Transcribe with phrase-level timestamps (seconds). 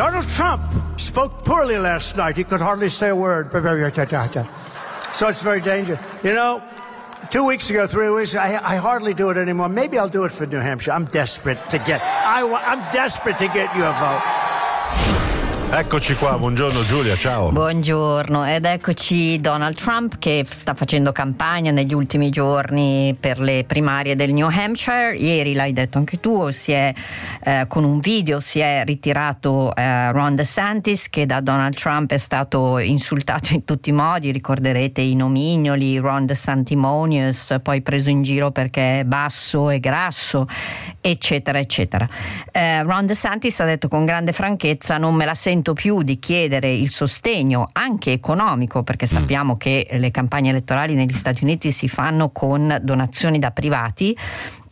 [0.00, 0.62] Donald Trump
[0.98, 2.34] spoke poorly last night.
[2.34, 3.50] He could hardly say a word.
[5.12, 6.00] So it's very dangerous.
[6.22, 6.62] You know,
[7.30, 9.68] two weeks ago, three weeks I, I, hardly do it anymore.
[9.68, 10.92] Maybe I'll do it for New Hampshire.
[10.92, 15.29] I'm desperate to get, I, I'm desperate to get you a vote.
[15.72, 17.52] Eccoci qua, buongiorno Giulia, ciao.
[17.52, 24.16] Buongiorno ed eccoci Donald Trump che sta facendo campagna negli ultimi giorni per le primarie
[24.16, 25.16] del New Hampshire.
[25.16, 26.92] Ieri l'hai detto anche tu, si è,
[27.44, 32.18] eh, con un video si è ritirato eh, Ron DeSantis che da Donald Trump è
[32.18, 38.50] stato insultato in tutti i modi, ricorderete i nomignoli, Ron DeSantimonious, poi preso in giro
[38.50, 40.48] perché è basso e grasso,
[41.00, 42.08] eccetera, eccetera.
[42.50, 46.18] Eh, Ron DeSantis ha detto con grande franchezza non me la sento sento più di
[46.18, 49.08] chiedere il sostegno anche economico, perché mm.
[49.08, 49.56] sappiamo mm.
[49.56, 54.16] che le campagne elettorali negli Stati Uniti si fanno con donazioni da privati,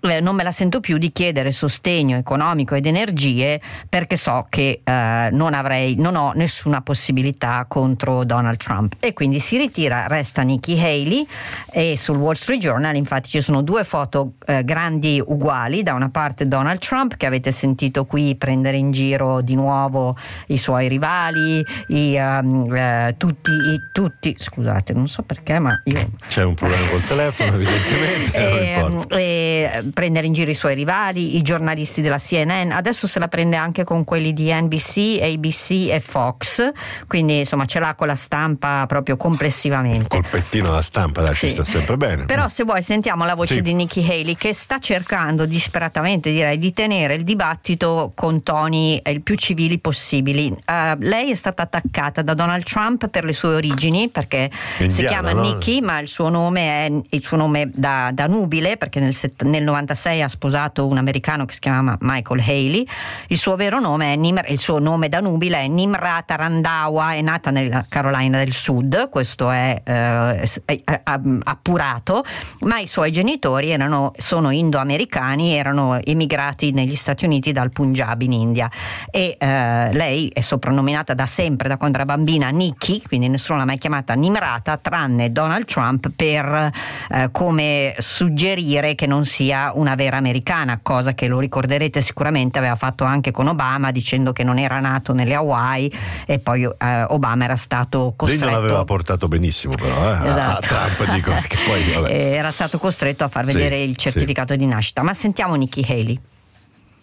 [0.00, 4.80] eh, non me la sento più di chiedere sostegno economico ed energie perché so che
[4.84, 8.96] eh, non avrei, non ho nessuna possibilità contro Donald Trump.
[9.00, 11.26] E quindi si ritira, resta Nikki Haley
[11.72, 16.10] e sul Wall Street Journal infatti ci sono due foto eh, grandi uguali, da una
[16.10, 20.16] parte Donald Trump che avete sentito qui prendere in giro di nuovo
[20.48, 26.10] i suoi rivali, i, um, tutti, i, tutti, scusate non so perché ma io...
[26.28, 29.06] C'è un problema col telefono evidentemente.
[29.08, 33.28] e, e, prendere in giro i suoi rivali, i giornalisti della CNN, adesso se la
[33.28, 36.70] prende anche con quelli di NBC, ABC e Fox,
[37.06, 40.08] quindi insomma ce l'ha con la stampa proprio complessivamente.
[40.08, 41.48] Colpettino alla stampa, dai, sì.
[41.48, 42.24] ci sta sempre bene.
[42.24, 43.60] Però se vuoi sentiamo la voce sì.
[43.62, 49.22] di Nikki Haley che sta cercando disperatamente direi di tenere il dibattito con toni il
[49.22, 50.48] più civili possibili.
[50.50, 55.06] Uh, lei è stata attaccata da Donald Trump per le sue origini perché Indiana, si
[55.06, 55.42] chiama no?
[55.42, 59.14] Nikki ma il suo nome è il suo nome da, da nubile perché nel,
[59.44, 62.86] nel 1996 ha sposato un americano che si chiama Michael Haley.
[63.28, 67.20] Il suo vero nome è Nim- il suo nome da nubile è Nimrata Randawa, è
[67.20, 71.00] nata nella Carolina del Sud, questo è, eh, è, è
[71.44, 72.24] appurato,
[72.60, 78.32] ma i suoi genitori erano, sono indoamericani, erano emigrati negli Stati Uniti dal Punjab in
[78.32, 78.70] India
[79.10, 83.64] e eh, lei è soprannominata da sempre, da quando era bambina, Nikki, quindi nessuno l'ha
[83.64, 86.70] mai chiamata Nimrata, tranne Donald Trump per
[87.10, 92.76] eh, come suggerire che non sia una vera americana, cosa che lo ricorderete sicuramente aveva
[92.76, 95.92] fatto anche con Obama dicendo che non era nato nelle Hawaii
[96.26, 98.44] e poi eh, Obama era stato costretto...
[98.44, 100.28] Lei non l'aveva portato benissimo però, eh?
[100.28, 100.74] esatto.
[100.74, 101.32] a Trump dico
[101.66, 101.92] poi...
[101.92, 102.28] Vabbè.
[102.32, 104.58] era stato costretto a far vedere sì, il certificato sì.
[104.58, 105.02] di nascita.
[105.02, 106.20] Ma sentiamo Nikki Haley.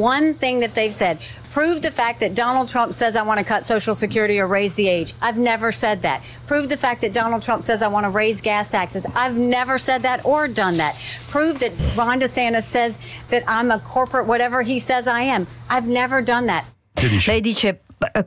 [0.00, 1.18] One thing that they've said.
[1.50, 4.74] Prove the fact that Donald Trump says I want to cut Social Security or raise
[4.74, 5.14] the age.
[5.20, 6.22] I've never said that.
[6.46, 9.04] Prove the fact that Donald Trump says I want to raise gas taxes.
[9.14, 10.96] I've never said that or done that.
[11.28, 12.98] Prove that Ron DeSantis says
[13.30, 15.46] that I'm a corporate whatever he says I am.
[15.68, 16.64] I've never done that.
[17.02, 17.40] Lei
[18.12, 18.26] Eh,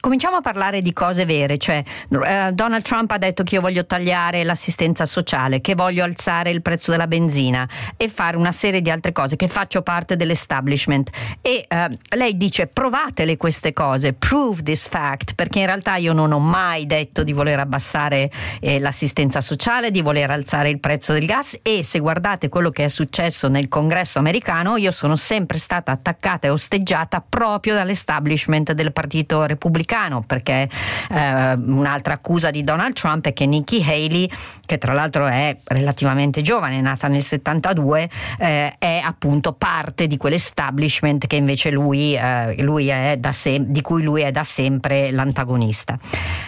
[0.00, 3.86] cominciamo a parlare di cose vere, cioè eh, Donald Trump ha detto che io voglio
[3.86, 8.90] tagliare l'assistenza sociale, che voglio alzare il prezzo della benzina e fare una serie di
[8.90, 11.10] altre cose, che faccio parte dell'establishment.
[11.40, 16.32] E eh, lei dice provatele queste cose, prove this fact, perché in realtà io non
[16.32, 21.26] ho mai detto di voler abbassare eh, l'assistenza sociale, di voler alzare il prezzo del
[21.26, 25.92] gas e se guardate quello che è successo nel congresso americano, io sono sempre stata
[25.92, 30.68] attaccata e osteggiata proprio dall'establishment del partito partito repubblicano perché
[31.10, 34.28] eh, un'altra accusa di Donald Trump è che Nikki Haley
[34.72, 40.16] che tra l'altro è relativamente giovane, è nata nel 72 eh, è appunto parte di
[40.16, 42.90] quell'establishment che invece lui, eh, lui
[43.30, 45.98] sem- di cui lui è da sempre l'antagonista.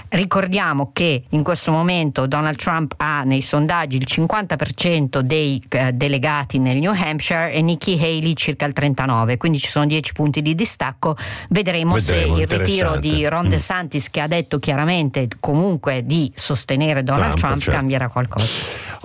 [0.08, 6.58] Ricordiamo che in questo momento Donald Trump ha nei sondaggi il 50% dei eh, delegati
[6.58, 10.54] nel New Hampshire e Nikki Haley circa il 39%, quindi ci sono 10 punti di
[10.54, 11.14] distacco.
[11.50, 13.50] Vedremo, Vedremo se il ritiro di Ron mm.
[13.50, 17.78] DeSantis che ha detto chiaramente comunque di sostenere Donald Trump, Trump certo.
[17.78, 18.46] cambierà qualcosa.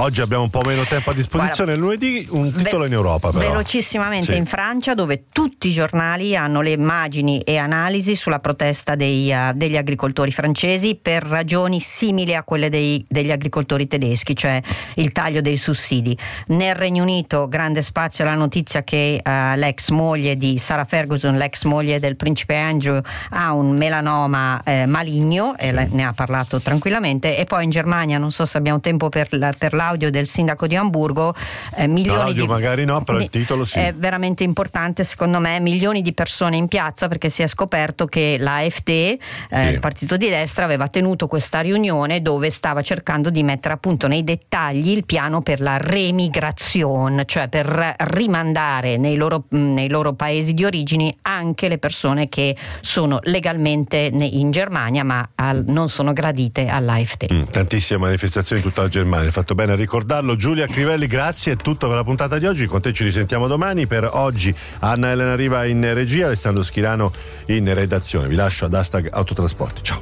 [0.01, 1.77] Oggi abbiamo un po' meno tempo a disposizione.
[1.77, 3.31] Guarda, Lunedì un titolo ve- in Europa.
[3.31, 3.49] Però.
[3.49, 4.37] Velocissimamente sì.
[4.37, 9.51] in Francia, dove tutti i giornali hanno le immagini e analisi sulla protesta dei, uh,
[9.53, 14.61] degli agricoltori francesi per ragioni simili a quelle dei, degli agricoltori tedeschi, cioè
[14.95, 16.17] il taglio dei sussidi.
[16.47, 21.65] Nel Regno Unito, grande spazio alla notizia che uh, l'ex moglie di Sarah Ferguson, l'ex
[21.65, 23.01] moglie del principe Andrew,
[23.31, 27.37] ha un melanoma eh, maligno, e ne ha parlato tranquillamente.
[27.37, 30.67] E poi in Germania, non so se abbiamo tempo per, per l'audio l'audio del sindaco
[30.67, 31.33] di Hamburgo,
[31.75, 32.47] eh, milioni l'audio di...
[32.47, 33.79] magari no, però il titolo sì.
[33.79, 38.37] È veramente importante secondo me, milioni di persone in piazza perché si è scoperto che
[38.39, 39.19] l'AFD, eh,
[39.49, 39.57] sì.
[39.57, 44.23] il partito di destra, aveva tenuto questa riunione dove stava cercando di mettere appunto nei
[44.23, 50.65] dettagli il piano per la remigrazione, cioè per rimandare nei loro, nei loro paesi di
[50.65, 57.33] origine anche le persone che sono legalmente in Germania ma al, non sono gradite all'AFD.
[57.33, 60.35] Mm, tantissime manifestazioni in tutta la Germania, fatto bene a ricordarlo.
[60.35, 63.87] Giulia Crivelli, grazie, è tutto per la puntata di oggi, con te ci risentiamo domani.
[63.87, 67.11] Per oggi Anna Elena Riva in regia, Alessandro Schirano
[67.47, 68.27] in redazione.
[68.27, 69.81] Vi lascio ad hashtag autotrasporti.
[69.83, 69.97] Ciao.